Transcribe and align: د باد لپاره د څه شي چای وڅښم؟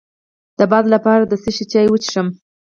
د 0.57 0.59
باد 0.71 0.85
لپاره 0.93 1.23
د 1.27 1.33
څه 1.43 1.49
شي 1.55 1.65
چای 1.71 1.87
وڅښم؟ 1.89 2.27